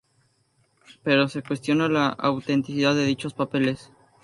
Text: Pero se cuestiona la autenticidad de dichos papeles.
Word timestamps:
Pero 1.03 1.27
se 1.27 1.43
cuestiona 1.43 1.87
la 1.87 2.07
autenticidad 2.07 2.95
de 2.95 3.05
dichos 3.05 3.35
papeles. 3.35 3.91